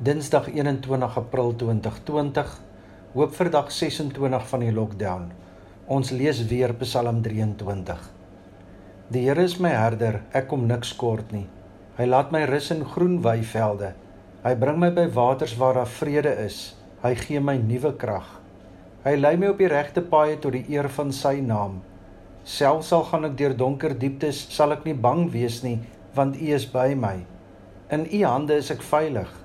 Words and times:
Dinsdag 0.00 0.46
21 0.48 1.16
April 1.16 1.50
2020, 1.56 2.52
Hoopverdag 3.12 3.66
26 3.70 4.46
van 4.48 4.62
die 4.64 4.70
lockdown. 4.72 5.26
Ons 5.92 6.08
lees 6.16 6.38
weer 6.48 6.72
Psalm 6.80 7.18
23. 7.20 8.06
Die 9.12 9.26
Here 9.26 9.44
is 9.44 9.58
my 9.60 9.74
herder, 9.74 10.22
ek 10.32 10.46
kom 10.48 10.64
niks 10.70 10.94
kort 10.96 11.34
nie. 11.36 11.44
Hy 11.98 12.06
laat 12.08 12.32
my 12.32 12.46
rus 12.48 12.70
in 12.72 12.80
groen 12.94 13.18
weivelde. 13.20 13.90
Hy 14.40 14.54
bring 14.62 14.78
my 14.80 14.88
by 14.96 15.04
waters 15.18 15.52
waar 15.60 15.76
daar 15.82 15.92
vrede 15.98 16.32
is. 16.46 16.62
Hy 17.04 17.12
gee 17.20 17.44
my 17.44 17.58
nuwe 17.60 17.92
krag. 18.00 18.32
Hy 19.04 19.14
lei 19.20 19.34
my 19.36 19.52
op 19.52 19.60
die 19.60 19.68
regte 19.68 20.00
paaie 20.00 20.40
tot 20.40 20.56
die 20.56 20.64
eer 20.72 20.88
van 20.96 21.12
sy 21.12 21.34
naam. 21.44 21.82
Selfs 22.48 22.94
al 22.96 23.04
gaan 23.12 23.28
ek 23.28 23.36
deur 23.36 23.58
donker 23.66 23.98
dieptes, 24.00 24.46
sal 24.48 24.72
ek 24.78 24.88
nie 24.88 24.96
bang 24.96 25.26
wees 25.36 25.60
nie, 25.60 25.76
want 26.16 26.40
U 26.40 26.50
is 26.56 26.64
by 26.72 26.88
my. 26.96 27.18
In 27.92 28.08
U 28.08 28.24
hande 28.24 28.56
is 28.64 28.72
ek 28.72 28.80
veilig. 28.80 29.39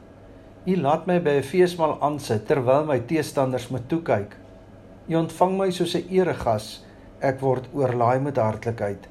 U 0.65 0.73
laat 0.81 1.03
my 1.05 1.19
by 1.21 1.33
'n 1.37 1.43
feesmaal 1.45 1.91
aansit 2.01 2.47
terwyl 2.49 2.87
my 2.89 2.97
teestanders 3.09 3.67
my 3.69 3.79
toe 3.87 3.99
kyk. 4.01 4.31
U 5.09 5.13
ontvang 5.17 5.57
my 5.57 5.67
soos 5.69 5.93
'n 5.95 6.07
eregas. 6.09 6.81
Ek 7.21 7.39
word 7.39 7.67
oorlaai 7.73 8.19
met 8.19 8.37
hartlikheid. 8.37 9.05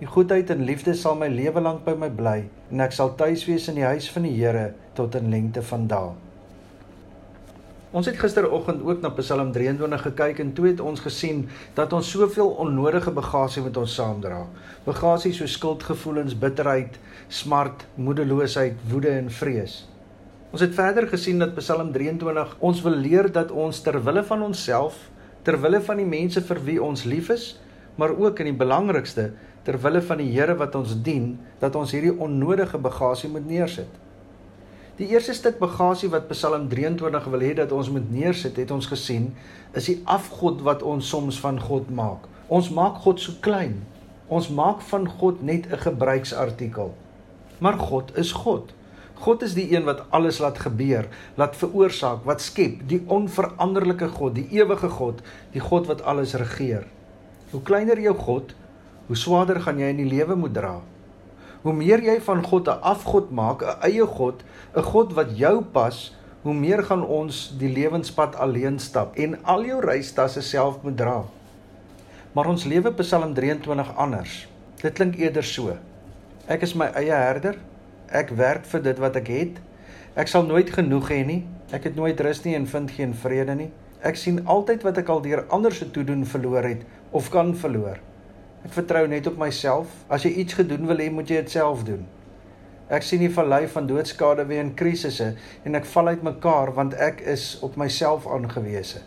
U 0.00 0.06
goedheid 0.06 0.50
en 0.50 0.64
liefde 0.64 0.94
sal 0.94 1.14
my 1.14 1.28
lewe 1.28 1.60
lank 1.60 1.84
by 1.84 1.94
my 1.94 2.08
bly 2.08 2.48
en 2.70 2.80
ek 2.80 2.92
sal 2.92 3.14
tuis 3.14 3.44
wees 3.44 3.68
in 3.68 3.74
die 3.74 3.84
huis 3.84 4.10
van 4.10 4.22
die 4.22 4.32
Here 4.32 4.72
tot 4.94 5.14
in 5.14 5.28
lengte 5.30 5.62
van 5.62 5.86
dae. 5.86 6.14
Ons 7.92 8.06
het 8.06 8.16
gisteroggend 8.16 8.82
ook 8.82 9.00
na 9.00 9.10
Psalm 9.10 9.52
23 9.52 10.02
gekyk 10.02 10.38
en 10.38 10.52
toe 10.52 10.66
het 10.66 10.80
ons 10.80 11.00
gesien 11.00 11.48
dat 11.74 11.92
ons 11.92 12.10
soveel 12.10 12.48
onnodige 12.48 13.10
bagasie 13.10 13.62
met 13.62 13.76
ons 13.76 13.94
saamdra. 13.94 14.46
Bagasie 14.84 15.32
so 15.32 15.46
skuldgevoelens, 15.46 16.38
bitterheid, 16.38 16.98
smart, 17.28 17.86
moedeloosheid, 17.94 18.74
woede 18.88 19.08
en 19.08 19.30
vrees. 19.30 19.95
Ons 20.56 20.62
het 20.64 20.72
verder 20.72 21.04
gesien 21.04 21.36
dat 21.36 21.50
Psalm 21.58 21.90
23 21.92 22.52
ons 22.64 22.78
wil 22.80 22.94
leer 22.96 23.26
dat 23.28 23.50
ons 23.52 23.76
ter 23.84 23.98
wille 24.00 24.22
van 24.24 24.40
onsself, 24.46 24.94
ter 25.44 25.58
wille 25.60 25.82
van 25.84 25.98
die 26.00 26.06
mense 26.08 26.40
vir 26.48 26.60
wie 26.64 26.76
ons 26.80 27.02
lief 27.04 27.26
is, 27.34 27.42
maar 28.00 28.14
ook 28.16 28.38
in 28.40 28.48
die 28.48 28.56
belangrikste, 28.56 29.26
ter 29.66 29.76
wille 29.82 30.00
van 30.08 30.22
die 30.22 30.30
Here 30.32 30.54
wat 30.56 30.78
ons 30.80 30.94
dien, 31.04 31.26
dat 31.60 31.76
ons 31.76 31.92
hierdie 31.92 32.14
onnodige 32.24 32.80
bagasie 32.80 33.28
moet 33.34 33.44
neersit. 33.44 33.98
Die 34.96 35.10
eerste 35.12 35.34
stuk 35.36 35.58
bagasie 35.60 36.08
wat 36.14 36.30
Psalm 36.30 36.70
23 36.72 37.28
wil 37.34 37.44
hê 37.44 37.52
dat 37.60 37.76
ons 37.76 37.92
moet 37.92 38.08
neersit, 38.08 38.56
het 38.56 38.72
ons 38.72 38.88
gesien, 38.88 39.34
is 39.76 39.90
die 39.92 39.98
afgod 40.08 40.64
wat 40.64 40.80
ons 40.80 41.12
soms 41.12 41.42
van 41.44 41.60
God 41.60 41.92
maak. 41.92 42.24
Ons 42.48 42.72
maak 42.72 43.04
God 43.04 43.20
so 43.20 43.36
klein. 43.44 43.82
Ons 44.32 44.48
maak 44.48 44.80
van 44.88 45.04
God 45.20 45.44
net 45.44 45.68
'n 45.68 45.84
gebruiksartikel. 45.84 46.96
Maar 47.60 47.76
God 47.76 48.16
is 48.16 48.32
God. 48.32 48.72
God 49.20 49.42
is 49.42 49.54
die 49.56 49.66
een 49.72 49.86
wat 49.86 50.02
alles 50.14 50.38
laat 50.38 50.58
gebeur, 50.60 51.08
laat 51.40 51.56
veroorsaak, 51.56 52.24
wat 52.28 52.42
skep, 52.44 52.82
die 52.88 53.00
onveranderlike 53.06 54.08
God, 54.12 54.34
die 54.36 54.48
ewige 54.58 54.90
God, 54.92 55.22
die 55.54 55.62
God 55.62 55.88
wat 55.88 56.02
alles 56.04 56.34
regeer. 56.36 56.84
Hoe 57.50 57.62
kleiner 57.64 58.00
jou 58.00 58.14
God, 58.18 58.52
hoe 59.06 59.16
swaarder 59.16 59.60
gaan 59.64 59.80
jy 59.80 59.88
in 59.94 60.02
die 60.02 60.10
lewe 60.10 60.36
moet 60.36 60.54
dra. 60.54 60.74
Hoe 61.62 61.72
meer 61.74 62.02
jy 62.04 62.20
van 62.20 62.44
God 62.44 62.68
'n 62.68 62.82
afgod 62.82 63.30
maak, 63.30 63.62
'n 63.62 63.80
eie 63.82 64.06
God, 64.06 64.44
'n 64.76 64.82
God 64.82 65.14
wat 65.14 65.38
jou 65.38 65.62
pas, 65.62 66.12
hoe 66.42 66.54
meer 66.54 66.82
gaan 66.84 67.02
ons 67.02 67.56
die 67.58 67.72
lewenspad 67.72 68.36
alleen 68.36 68.78
stap 68.78 69.16
en 69.16 69.34
al 69.44 69.64
jou 69.64 69.80
reistasse 69.80 70.42
self 70.42 70.82
moet 70.82 70.96
dra. 70.96 71.24
Maar 72.32 72.46
ons 72.46 72.64
lewe 72.64 72.92
Psalm 72.92 73.34
23 73.34 73.96
anders. 73.96 74.46
Dit 74.82 74.92
klink 74.92 75.16
eerder 75.16 75.44
so: 75.44 75.76
Ek 76.46 76.62
is 76.62 76.74
my 76.74 76.86
eie 76.94 77.14
herder, 77.14 77.56
Ek 78.10 78.30
werk 78.38 78.66
vir 78.70 78.82
dit 78.82 78.98
wat 79.02 79.16
ek 79.18 79.30
het. 79.32 79.56
Ek 80.16 80.28
sal 80.30 80.46
nooit 80.46 80.70
genoeg 80.70 81.10
hê 81.10 81.22
nie. 81.26 81.40
Ek 81.74 81.88
het 81.88 81.96
nooit 81.98 82.20
rus 82.20 82.44
nie 82.44 82.54
en 82.54 82.66
vind 82.66 82.90
geen 82.90 83.14
vrede 83.14 83.54
nie. 83.58 83.70
Ek 84.06 84.16
sien 84.16 84.44
altyd 84.46 84.84
wat 84.86 85.00
ek 85.02 85.08
al 85.10 85.24
deur 85.24 85.44
ander 85.50 85.74
se 85.74 85.90
toedoen 85.90 86.22
verloor 86.26 86.62
het 86.62 86.84
of 87.10 87.30
kan 87.34 87.54
verloor. 87.56 87.98
Ek 88.64 88.74
vertrou 88.74 89.06
net 89.10 89.26
op 89.26 89.38
myself. 89.38 89.90
As 90.08 90.22
jy 90.22 90.36
iets 90.42 90.54
gedoen 90.58 90.86
wil 90.86 91.02
hê, 91.02 91.10
moet 91.10 91.30
jy 91.30 91.42
dit 91.42 91.56
self 91.58 91.82
doen. 91.86 92.06
Ek 92.86 93.02
sien 93.02 93.18
die 93.18 93.32
vallei 93.34 93.64
van 93.66 93.88
doodskade 93.90 94.44
weens 94.46 94.76
krisisse 94.78 95.32
en 95.66 95.74
ek 95.74 95.88
val 95.90 96.12
uit 96.12 96.22
mekaar 96.22 96.70
want 96.76 96.94
ek 96.94 97.24
is 97.26 97.56
op 97.66 97.74
myself 97.80 98.28
aangewese. 98.30 99.02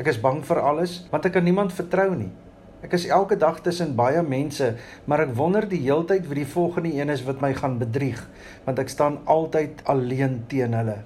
Ek 0.00 0.08
is 0.08 0.20
bang 0.20 0.40
vir 0.46 0.62
alles 0.64 1.02
want 1.12 1.28
ek 1.28 1.36
kan 1.36 1.44
niemand 1.44 1.76
vertrou 1.76 2.14
nie. 2.16 2.30
Ek 2.80 2.94
is 2.96 3.04
elke 3.12 3.36
dag 3.36 3.58
tussen 3.60 3.92
baie 3.92 4.22
mense, 4.24 4.70
maar 5.04 5.20
ek 5.26 5.34
wonder 5.36 5.66
die 5.68 5.82
heeltyd 5.82 6.24
wie 6.30 6.38
die 6.38 6.48
volgende 6.48 6.94
een 6.96 7.12
is 7.12 7.26
wat 7.26 7.42
my 7.44 7.50
gaan 7.52 7.76
bedrieg, 7.76 8.22
want 8.64 8.80
ek 8.80 8.88
staan 8.88 9.18
altyd 9.28 9.82
alleen 9.84 10.38
teen 10.48 10.72
hulle. 10.72 11.02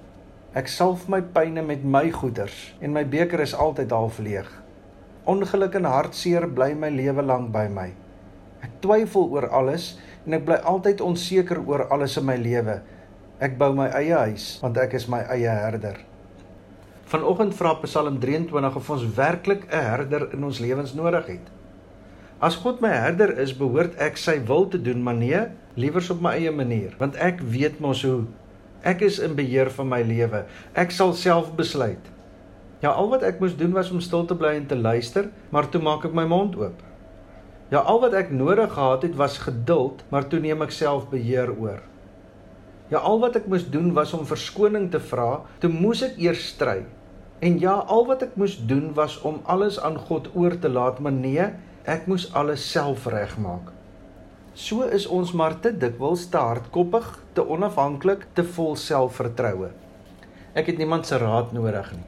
Ek 0.55 0.71
salf 0.71 1.09
my 1.11 1.19
pyne 1.35 1.65
met 1.67 1.83
my 1.83 2.05
goeders 2.15 2.55
en 2.79 2.95
my 2.95 3.03
beker 3.03 3.43
is 3.43 3.51
altyd 3.51 3.91
half 3.91 4.21
leeg. 4.23 4.47
Ongeluk 5.27 5.75
en 5.75 5.89
hartseer 5.91 6.47
bly 6.47 6.69
my 6.79 6.87
lewe 6.95 7.25
lank 7.27 7.51
by 7.51 7.65
my. 7.67 7.89
Ek 8.63 8.79
twyfel 8.79 9.27
oor 9.35 9.49
alles 9.51 9.97
en 10.23 10.37
ek 10.39 10.45
bly 10.47 10.61
altyd 10.63 11.03
onseker 11.03 11.59
oor 11.59 11.89
alles 11.91 12.15
in 12.21 12.27
my 12.29 12.37
lewe. 12.39 12.77
Ek 13.43 13.59
bou 13.59 13.73
my 13.75 13.89
eie 13.99 14.15
huis 14.29 14.53
want 14.63 14.79
ek 14.79 14.95
is 14.95 15.09
my 15.11 15.25
eie 15.35 15.51
herder. 15.59 15.99
Vanoggend 17.11 17.51
vra 17.59 17.75
Psalm 17.83 18.15
23 18.23 18.79
of 18.79 18.89
ons 18.95 19.05
werklik 19.19 19.67
'n 19.67 19.83
herder 19.91 20.31
in 20.31 20.47
ons 20.47 20.63
lewens 20.63 20.95
nodig 20.95 21.35
het. 21.35 21.54
As 22.43 22.57
God 22.59 22.81
my 22.83 22.91
herder 22.91 23.31
is, 23.39 23.53
behoort 23.55 23.95
ek 24.01 24.17
sy 24.19 24.41
wil 24.47 24.67
te 24.67 24.79
doen, 24.81 24.99
maar 25.03 25.15
nee, 25.15 25.45
liewers 25.79 26.09
op 26.11 26.19
my 26.23 26.33
eie 26.35 26.51
manier, 26.51 26.95
want 26.99 27.15
ek 27.15 27.39
weet 27.39 27.79
mos 27.83 28.03
hoe 28.03 28.25
ek 28.85 29.05
is 29.07 29.21
in 29.23 29.37
beheer 29.37 29.71
van 29.73 29.87
my 29.89 30.01
lewe. 30.05 30.43
Ek 30.77 30.91
sal 30.93 31.15
self 31.17 31.53
besluit. 31.57 32.11
Ja, 32.83 32.91
al 32.91 33.07
wat 33.09 33.23
ek 33.25 33.39
moes 33.41 33.55
doen 33.57 33.71
was 33.73 33.89
om 33.89 34.03
stil 34.03 34.27
te 34.29 34.35
bly 34.37 34.51
en 34.59 34.67
te 34.69 34.77
luister, 34.77 35.31
maar 35.49 35.71
toe 35.71 35.81
maak 35.81 36.05
ek 36.05 36.13
my 36.13 36.27
mond 36.29 36.57
oop. 36.59 36.83
Ja, 37.71 37.81
al 37.81 38.03
wat 38.03 38.13
ek 38.13 38.29
nodig 38.35 38.75
gehad 38.75 39.07
het 39.07 39.15
was 39.17 39.39
geduld, 39.41 40.03
maar 40.11 40.27
toe 40.29 40.37
neem 40.43 40.61
ek 40.61 40.75
self 40.75 41.07
beheer 41.09 41.49
oor. 41.55 41.81
Ja, 42.91 42.99
al 42.99 43.17
wat 43.23 43.39
ek 43.39 43.47
moes 43.49 43.65
doen 43.73 43.89
was 43.95 44.13
om 44.13 44.27
verskoning 44.27 44.91
te 44.93 45.01
vra, 45.01 45.41
toe 45.63 45.71
moes 45.73 46.03
ek 46.05 46.19
eers 46.21 46.43
stry. 46.51 46.83
En 47.39 47.59
ja, 47.59 47.73
al 47.73 48.05
wat 48.05 48.21
ek 48.21 48.35
moes 48.35 48.57
doen 48.65 48.93
was 48.93 49.21
om 49.21 49.41
alles 49.43 49.79
aan 49.79 49.97
God 49.97 50.29
oor 50.33 50.59
te 50.59 50.69
laat, 50.69 50.99
maar 50.99 51.11
nee, 51.11 51.49
Ek 51.85 52.07
moes 52.09 52.23
alles 52.33 52.63
self 52.65 53.03
regmaak. 53.13 53.67
So 54.57 54.87
is 54.89 55.03
ons 55.05 55.35
maar 55.37 55.53
te 55.61 55.69
dikwels 55.69 56.23
te 56.33 56.39
hardkoppig, 56.41 57.05
te 57.37 57.43
onafhanklik, 57.45 58.23
te 58.33 58.41
vol 58.55 58.73
selfvertroue. 58.79 59.69
Ek 60.57 60.71
het 60.71 60.81
niemand 60.81 61.05
se 61.05 61.19
raad 61.21 61.53
nodig 61.53 61.91
nie. 61.93 62.07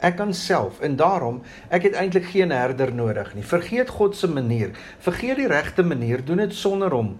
Ek 0.00 0.16
kan 0.16 0.32
self 0.32 0.80
en 0.80 0.96
daarom 0.96 1.42
ek 1.68 1.90
het 1.90 1.98
eintlik 2.00 2.30
geen 2.32 2.54
herder 2.56 2.94
nodig 2.96 3.34
nie. 3.36 3.44
Vergeet 3.44 3.92
God 3.92 4.16
se 4.16 4.32
manier. 4.32 4.72
Vergeet 5.04 5.36
die 5.42 5.50
regte 5.52 5.84
manier. 5.84 6.24
Doen 6.24 6.46
dit 6.46 6.56
sonder 6.56 6.96
hom. 6.96 7.18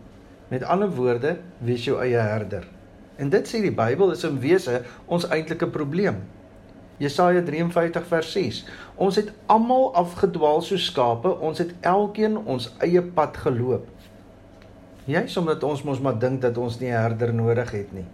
Met 0.48 0.64
ander 0.64 0.88
woorde, 0.96 1.36
wees 1.60 1.84
jou 1.84 2.00
eie 2.00 2.24
herder. 2.24 2.64
En 3.20 3.28
dit 3.28 3.44
sê 3.52 3.60
die 3.60 3.74
Bybel 3.76 4.16
is 4.16 4.24
in 4.24 4.40
wese 4.40 4.80
ons 5.04 5.28
eintlike 5.28 5.68
probleem. 5.76 6.24
Jesaja 7.02 7.42
53 7.42 8.06
vers 8.06 8.32
6. 8.32 8.62
Ons 9.02 9.18
het 9.18 9.32
almal 9.50 9.88
afgedwaal 9.98 10.62
soos 10.62 10.86
skape, 10.92 11.32
ons 11.42 11.58
het 11.58 11.74
elkeen 11.80 12.38
ons 12.38 12.68
eie 12.84 13.02
pad 13.02 13.36
geloop. 13.42 13.88
Juist 15.10 15.36
omdat 15.40 15.64
ons 15.66 15.82
mos 15.82 15.98
maar 15.98 16.18
dink 16.22 16.44
dat 16.44 16.58
ons 16.58 16.78
nie 16.78 16.92
'n 16.92 17.02
herder 17.02 17.34
nodig 17.34 17.70
het 17.70 17.92
nie. 17.92 18.06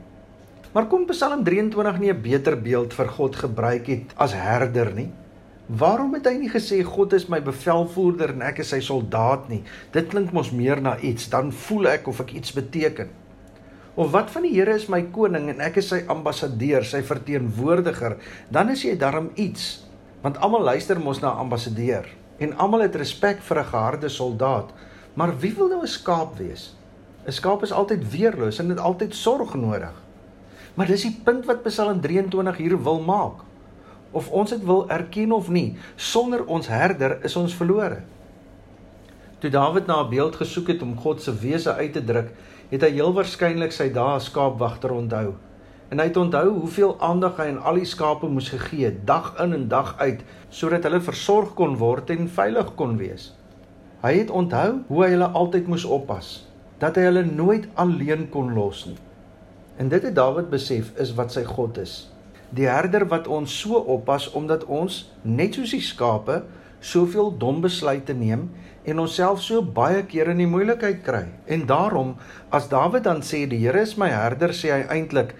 Maar 0.72 0.86
kom 0.86 1.06
Psalm 1.06 1.44
23 1.44 1.98
nie 1.98 2.12
'n 2.12 2.22
beter 2.22 2.56
beeld 2.56 2.94
vir 2.94 3.08
God 3.08 3.36
gebruik 3.36 3.86
het 3.86 4.14
as 4.16 4.32
herder 4.32 4.94
nie? 4.94 5.10
Waarom 5.66 6.14
het 6.14 6.26
hy 6.26 6.38
nie 6.38 6.50
gesê 6.50 6.82
God 6.82 7.12
is 7.12 7.28
my 7.28 7.42
bevelvoerder 7.42 8.30
en 8.30 8.42
ek 8.42 8.58
is 8.58 8.68
sy 8.68 8.80
soldaat 8.80 9.48
nie? 9.48 9.62
Dit 9.92 10.08
klink 10.08 10.32
mos 10.32 10.50
meer 10.50 10.80
na 10.80 10.98
iets, 10.98 11.28
dan 11.28 11.52
voel 11.52 11.88
ek 11.88 12.08
of 12.08 12.20
ek 12.20 12.32
iets 12.32 12.52
beteken. 12.52 13.08
Of 13.98 14.12
wat 14.14 14.28
van 14.30 14.44
die 14.46 14.52
Here 14.54 14.76
is 14.78 14.86
my 14.86 15.00
koning 15.10 15.48
en 15.50 15.62
ek 15.66 15.80
is 15.80 15.88
sy 15.90 16.04
ambassadeur, 16.12 16.84
sy 16.86 17.00
verteenwoordiger, 17.02 18.14
dan 18.54 18.70
is 18.70 18.84
jy 18.86 18.92
darm 18.94 19.32
iets. 19.34 19.88
Want 20.22 20.38
almal 20.38 20.68
luister 20.68 21.00
mos 21.02 21.18
na 21.18 21.32
'n 21.34 21.42
ambassadeur 21.46 22.06
en 22.38 22.54
almal 22.62 22.86
het 22.86 22.94
respek 22.94 23.42
vir 23.42 23.58
'n 23.58 23.70
geharde 23.72 24.08
soldaat. 24.08 24.70
Maar 25.14 25.34
wie 25.38 25.52
wil 25.54 25.68
nou 25.68 25.82
'n 25.82 25.86
skaap 25.86 26.38
wees? 26.38 26.76
'n 27.26 27.32
Skaap 27.32 27.62
is 27.62 27.72
altyd 27.72 28.10
weerloos 28.10 28.58
en 28.58 28.68
het 28.68 28.78
altyd 28.78 29.14
sorg 29.14 29.54
nodig. 29.54 29.94
Maar 30.74 30.86
dis 30.86 31.02
die 31.02 31.20
punt 31.24 31.44
wat 31.46 31.62
Psalm 31.62 32.00
23 32.00 32.56
hier 32.56 32.82
wil 32.82 33.00
maak. 33.00 33.42
Of 34.12 34.30
ons 34.30 34.50
dit 34.50 34.64
wil 34.64 34.88
erken 34.88 35.32
of 35.32 35.48
nie, 35.48 35.76
sonder 35.96 36.46
ons 36.46 36.68
herder 36.68 37.18
is 37.24 37.36
ons 37.36 37.54
verlore. 37.54 38.02
Toe 39.38 39.50
Dawid 39.50 39.86
na 39.86 40.02
'n 40.02 40.10
beeld 40.10 40.36
gesoek 40.36 40.66
het 40.66 40.82
om 40.82 40.96
God 40.98 41.22
se 41.22 41.38
wese 41.38 41.74
uit 41.74 41.92
te 41.92 42.04
druk, 42.04 42.30
het 42.68 42.82
hy 42.82 42.90
heel 42.90 43.12
waarskynlik 43.12 43.72
sy 43.72 43.92
dae 43.92 44.14
as 44.18 44.24
skaapwagter 44.24 44.90
onthou. 44.90 45.34
En 45.88 45.98
hy 45.98 46.04
het 46.04 46.16
onthou 46.16 46.48
hoeveel 46.48 47.00
aandag 47.00 47.36
hy 47.36 47.46
aan 47.48 47.62
al 47.62 47.74
die 47.74 47.84
skape 47.84 48.26
moes 48.26 48.48
gegee 48.48 48.84
het, 48.84 49.06
dag 49.06 49.34
in 49.40 49.52
en 49.52 49.68
dag 49.68 49.94
uit, 49.98 50.24
sodat 50.48 50.82
hulle 50.82 51.00
versorg 51.00 51.54
kon 51.54 51.76
word 51.76 52.10
en 52.10 52.28
veilig 52.28 52.74
kon 52.74 52.96
wees. 52.96 53.34
Hy 54.02 54.12
het 54.18 54.30
onthou 54.30 54.82
hoe 54.88 55.04
hy 55.04 55.10
hulle 55.10 55.30
altyd 55.30 55.66
moes 55.66 55.84
oppas, 55.84 56.48
dat 56.78 56.96
hy 56.96 57.02
hulle 57.02 57.24
nooit 57.24 57.68
alleen 57.74 58.28
kon 58.28 58.54
los 58.54 58.86
nie. 58.86 58.98
En 59.76 59.88
dit 59.88 60.02
het 60.02 60.14
Dawid 60.14 60.50
besef 60.50 60.90
is 60.98 61.14
wat 61.14 61.32
sy 61.32 61.44
God 61.44 61.78
is. 61.78 62.10
Die 62.50 62.66
herder 62.66 63.06
wat 63.08 63.28
ons 63.28 63.60
so 63.60 63.78
oppas 63.78 64.30
omdat 64.32 64.64
ons 64.64 65.12
net 65.22 65.54
soos 65.54 65.70
die 65.70 65.80
skape 65.80 66.42
soveel 66.80 67.32
dom 67.38 67.60
besluite 67.60 68.14
neem 68.14 68.50
en 68.88 69.02
onsself 69.04 69.42
so 69.44 69.60
baie 69.62 70.02
keer 70.08 70.30
in 70.32 70.40
die 70.40 70.48
moeilikheid 70.48 71.02
kry. 71.04 71.26
En 71.46 71.66
daarom 71.68 72.14
as 72.54 72.70
Dawid 72.72 73.04
dan 73.04 73.20
sê 73.26 73.44
die 73.48 73.60
Here 73.60 73.82
is 73.84 73.96
my 74.00 74.08
herder, 74.12 74.54
sê 74.56 74.72
hy 74.72 74.84
eintlik 74.96 75.34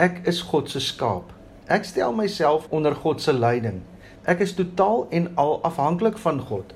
ek 0.00 0.22
is 0.28 0.42
God 0.50 0.68
se 0.72 0.82
skaap. 0.84 1.32
Ek 1.70 1.86
stel 1.88 2.12
myself 2.16 2.66
onder 2.74 2.96
God 2.98 3.22
se 3.22 3.32
leiding. 3.32 3.80
Ek 4.28 4.42
is 4.44 4.52
totaal 4.58 5.06
en 5.16 5.30
al 5.40 5.58
afhanklik 5.66 6.18
van 6.20 6.40
God. 6.50 6.74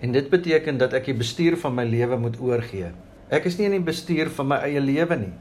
En 0.00 0.14
dit 0.14 0.30
beteken 0.30 0.78
dat 0.78 0.94
ek 0.96 1.10
die 1.10 1.18
bestuur 1.18 1.58
van 1.60 1.74
my 1.74 1.84
lewe 1.88 2.16
moet 2.20 2.38
oorgee. 2.40 2.92
Ek 3.28 3.48
is 3.50 3.58
nie 3.58 3.66
in 3.68 3.76
die 3.76 3.84
bestuur 3.84 4.30
van 4.38 4.52
my 4.54 4.62
eie 4.64 4.80
lewe 4.80 5.18
nie. 5.20 5.34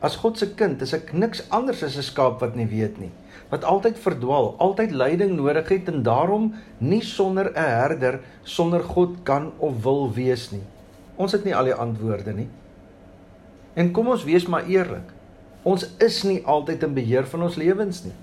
As 0.00 0.16
God 0.20 0.36
se 0.38 0.50
kind 0.54 0.82
is 0.84 0.92
ek 0.92 1.12
niks 1.16 1.42
anders 1.48 1.82
as 1.82 1.96
'n 1.96 2.02
skaap 2.02 2.40
wat 2.40 2.56
nie 2.56 2.66
weet 2.68 2.98
nie, 3.00 3.10
wat 3.48 3.64
altyd 3.64 3.98
verdwaal, 3.98 4.54
altyd 4.58 4.90
leiding 4.90 5.36
nodig 5.36 5.68
het 5.68 5.88
en 5.88 6.02
daarom 6.02 6.54
nie 6.78 7.00
sonder 7.00 7.50
'n 7.50 7.56
herder 7.56 8.20
sonder 8.44 8.82
God 8.82 9.16
kan 9.24 9.52
of 9.58 9.82
wil 9.82 10.12
wees 10.12 10.50
nie. 10.50 10.64
Ons 11.16 11.32
het 11.32 11.44
nie 11.44 11.56
al 11.56 11.64
die 11.64 11.74
antwoorde 11.74 12.32
nie. 12.32 12.48
En 13.74 13.92
kom 13.92 14.08
ons 14.08 14.24
wees 14.24 14.46
maar 14.46 14.66
eerlik. 14.66 15.12
Ons 15.62 15.88
is 15.98 16.22
nie 16.22 16.44
altyd 16.44 16.82
in 16.82 16.94
beheer 16.94 17.26
van 17.26 17.42
ons 17.42 17.56
lewens 17.56 18.04
nie. 18.04 18.14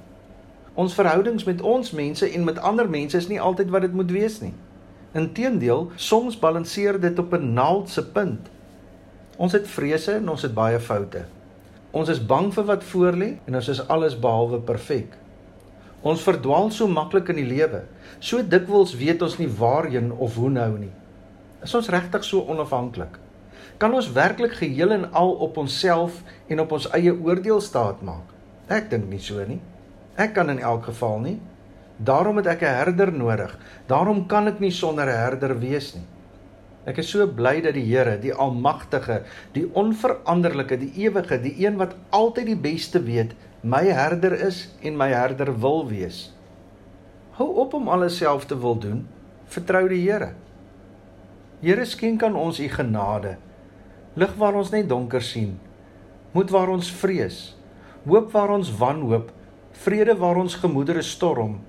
Ons 0.74 0.94
verhoudings 0.94 1.44
met 1.44 1.62
ons 1.62 1.92
mense 1.92 2.30
en 2.30 2.44
met 2.44 2.60
ander 2.60 2.90
mense 2.90 3.18
is 3.18 3.28
nie 3.28 3.42
altyd 3.42 3.70
wat 3.70 3.82
dit 3.82 3.94
moet 3.94 4.12
wees 4.12 4.40
nie. 4.42 4.54
Inteendeel, 5.14 5.92
soms 5.96 6.40
balanseer 6.40 7.00
dit 7.00 7.20
op 7.20 7.34
'n 7.34 7.54
naald 7.54 7.90
se 7.90 8.06
punt. 8.06 8.50
Ons 9.38 9.52
het 9.52 9.68
vrese 9.68 10.12
en 10.12 10.30
ons 10.30 10.42
het 10.42 10.54
baie 10.54 10.80
foute. 10.80 11.26
Ons 11.94 12.10
is 12.10 12.22
bang 12.26 12.48
vir 12.54 12.66
wat 12.66 12.86
voorlê 12.90 13.28
en 13.46 13.56
ons 13.60 13.68
is 13.70 13.82
alles 13.94 14.16
behalwe 14.18 14.58
perfek. 14.66 15.14
Ons 16.02 16.24
verdwaal 16.26 16.72
so 16.74 16.90
maklik 16.90 17.30
in 17.30 17.38
die 17.40 17.48
lewe. 17.48 17.84
So 18.20 18.42
dikwels 18.42 18.96
weet 18.98 19.22
ons 19.22 19.38
nie 19.38 19.48
waarheen 19.48 20.10
of 20.12 20.40
hoe 20.42 20.50
nou 20.50 20.72
nie. 20.80 20.92
Is 21.64 21.76
ons 21.78 21.92
regtig 21.94 22.26
so 22.26 22.42
onafhanklik? 22.50 23.20
Kan 23.78 23.94
ons 23.94 24.10
werklik 24.16 24.58
geheel 24.58 24.92
en 24.98 25.06
al 25.14 25.36
op 25.46 25.58
onsself 25.62 26.18
en 26.50 26.64
op 26.66 26.74
ons 26.76 26.90
eie 26.98 27.14
oordeel 27.14 27.62
staat 27.62 28.02
maak? 28.02 28.34
Ek 28.74 28.90
dink 28.90 29.06
nie 29.12 29.22
so 29.22 29.46
nie. 29.46 29.62
Ek 30.18 30.34
kan 30.34 30.50
in 30.50 30.60
elk 30.60 30.90
geval 30.90 31.22
nie. 31.22 31.38
Daarom 31.98 32.42
het 32.42 32.48
ek 32.48 32.62
'n 32.64 32.76
herder 32.82 33.14
nodig. 33.14 33.54
Daarom 33.88 34.26
kan 34.28 34.48
ek 34.48 34.60
nie 34.60 34.72
sonder 34.72 35.06
'n 35.06 35.18
herder 35.26 35.60
wees 35.60 35.94
nie. 35.94 36.08
Ek 36.84 37.00
is 37.00 37.10
so 37.14 37.24
bly 37.32 37.62
dat 37.64 37.78
die 37.78 37.86
Here, 37.88 38.18
die 38.20 38.34
Almagtige, 38.36 39.22
die 39.56 39.64
onveranderlike, 39.80 40.76
die 40.82 40.92
ewige, 41.06 41.40
die 41.40 41.56
een 41.64 41.78
wat 41.80 41.96
altyd 42.12 42.50
die 42.52 42.60
beste 42.60 43.00
weet, 43.06 43.32
my 43.64 43.86
herder 43.88 44.36
is 44.36 44.66
en 44.84 44.98
my 45.00 45.08
herder 45.14 45.54
wil 45.64 45.86
wees. 45.88 46.34
Hou 47.40 47.48
op 47.64 47.78
om 47.80 47.88
alles 47.88 48.18
self 48.20 48.50
te 48.50 48.58
wil 48.60 48.76
doen. 48.76 49.06
Vertrou 49.48 49.86
die 49.88 50.02
Here. 50.04 50.34
Here 51.64 51.86
skenk 51.88 52.26
aan 52.28 52.36
ons 52.36 52.60
u 52.60 52.68
genade. 52.68 53.38
Lig 54.20 54.36
waar 54.38 54.60
ons 54.60 54.74
net 54.76 54.90
donker 54.92 55.24
sien. 55.24 55.56
Moed 56.36 56.52
waar 56.52 56.74
ons 56.74 56.92
vrees. 56.92 57.56
Hoop 58.04 58.34
waar 58.36 58.52
ons 58.52 58.74
wanhoop. 58.76 59.32
Vrede 59.86 60.18
waar 60.20 60.42
ons 60.44 60.60
gemoedere 60.60 61.02
storm. 61.02 61.62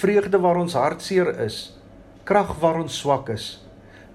Vreugde 0.00 0.40
waar 0.40 0.56
ons 0.64 0.74
hartseer 0.74 1.34
is. 1.44 1.76
Krag 2.24 2.56
waar 2.64 2.80
ons 2.80 2.96
swak 3.04 3.28
is 3.36 3.58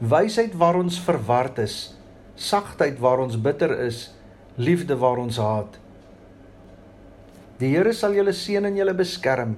wysheid 0.02 0.56
waar 0.58 0.80
ons 0.80 0.98
verward 1.06 1.60
is, 1.62 1.94
sagtheid 2.36 2.98
waar 3.00 3.22
ons 3.22 3.38
bitter 3.38 3.74
is, 3.86 4.10
liefde 4.58 4.98
waar 4.98 5.22
ons 5.22 5.38
haat. 5.38 5.78
Die 7.62 7.70
Here 7.76 7.94
sal 7.94 8.16
julle 8.18 8.34
seën 8.34 8.66
en 8.66 8.78
julle 8.78 8.96
beskerm. 8.98 9.54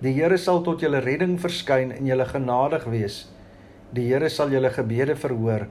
Die 0.00 0.12
Here 0.14 0.38
sal 0.38 0.62
tot 0.62 0.84
julle 0.84 1.02
redding 1.02 1.34
verskyn 1.42 1.90
en 1.96 2.06
julle 2.06 2.26
genadig 2.30 2.86
wees. 2.86 3.24
Die 3.90 4.06
Here 4.06 4.30
sal 4.30 4.54
julle 4.54 4.70
gebede 4.70 5.18
verhoor 5.18 5.66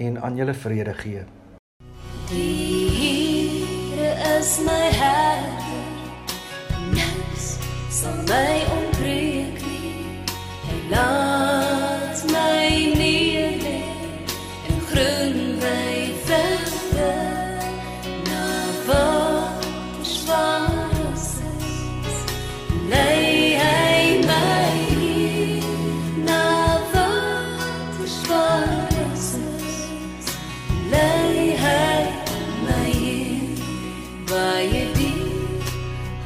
en 0.00 0.16
aan 0.16 0.40
julle 0.40 0.56
vrede 0.56 0.96
gee. 1.02 1.26
Die 2.32 2.88
Here 3.92 4.16
is 4.38 4.56
my 4.64 4.88
herder. 4.96 5.68
Niks 6.96 7.58
sal 7.92 8.16
my 8.24 8.64
ontbreek 8.80 9.60
nie. 9.60 9.94
Hy 10.64 10.82
laat 10.88 11.17